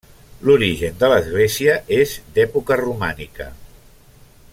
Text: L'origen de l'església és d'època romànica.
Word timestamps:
L'origen 0.47 0.95
de 1.03 1.09
l'església 1.11 1.75
és 1.97 2.15
d'època 2.39 2.79
romànica. 2.83 3.49